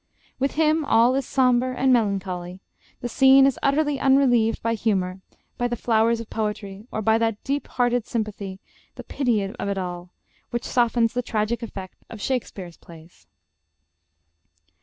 With 0.39 0.53
him 0.55 0.83
all 0.83 1.13
is 1.13 1.27
sombre 1.27 1.75
and 1.77 1.93
melancholy; 1.93 2.59
the 3.01 3.07
scene 3.07 3.45
is 3.45 3.59
utterly 3.61 3.99
unrelieved 3.99 4.63
by 4.63 4.73
humor, 4.73 5.21
by 5.59 5.67
the 5.67 5.75
flowers 5.75 6.19
of 6.19 6.27
poetry, 6.27 6.87
or 6.89 7.03
by 7.03 7.19
that 7.19 7.43
deep 7.43 7.67
hearted 7.67 8.07
sympathy 8.07 8.59
the 8.95 9.03
pity 9.03 9.43
of 9.43 9.69
it 9.69 9.77
all 9.77 10.11
which 10.49 10.63
softens 10.65 11.13
the 11.13 11.21
tragic 11.21 11.61
effect 11.61 12.03
of 12.09 12.19
Shakespeare's 12.19 12.77
plays. 12.77 13.27